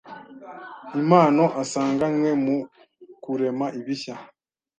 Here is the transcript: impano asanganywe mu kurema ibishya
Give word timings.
impano 1.01 1.43
asanganywe 1.61 2.29
mu 2.43 2.57
kurema 3.23 3.65
ibishya 3.79 4.15